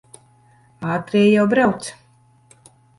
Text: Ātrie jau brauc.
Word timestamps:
Ātrie 0.95 1.29
jau 1.35 1.47
brauc. 1.55 1.95